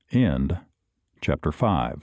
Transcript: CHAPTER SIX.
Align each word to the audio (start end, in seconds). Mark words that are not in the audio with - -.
CHAPTER 1.21 1.51
SIX. 1.51 1.99